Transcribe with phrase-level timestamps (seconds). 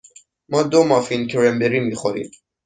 [0.51, 2.31] ما دو مافین کرنبری می خوریم.